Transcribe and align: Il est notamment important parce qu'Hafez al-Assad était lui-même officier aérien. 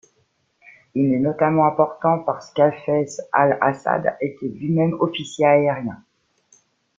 Il 0.95 1.13
est 1.13 1.19
notamment 1.19 1.67
important 1.67 2.23
parce 2.23 2.49
qu'Hafez 2.51 3.05
al-Assad 3.31 4.17
était 4.19 4.47
lui-même 4.47 4.95
officier 4.99 5.45
aérien. 5.45 6.03